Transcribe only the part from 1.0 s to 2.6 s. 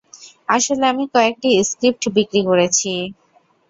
কয়েকটি স্ক্রিপ্ট বিক্রি